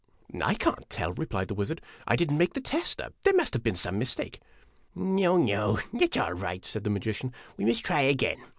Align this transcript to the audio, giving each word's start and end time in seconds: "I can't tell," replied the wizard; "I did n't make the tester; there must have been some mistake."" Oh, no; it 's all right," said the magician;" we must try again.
"I 0.41 0.55
can't 0.55 0.89
tell," 0.89 1.13
replied 1.13 1.47
the 1.47 1.53
wizard; 1.53 1.79
"I 2.07 2.15
did 2.15 2.31
n't 2.31 2.39
make 2.39 2.53
the 2.55 2.59
tester; 2.59 3.09
there 3.21 3.35
must 3.35 3.53
have 3.53 3.61
been 3.61 3.75
some 3.75 3.99
mistake."" 3.99 4.41
Oh, 4.97 5.03
no; 5.37 5.77
it 5.93 6.15
's 6.15 6.17
all 6.17 6.33
right," 6.33 6.65
said 6.65 6.83
the 6.83 6.89
magician;" 6.89 7.31
we 7.55 7.65
must 7.65 7.85
try 7.85 8.01
again. 8.01 8.39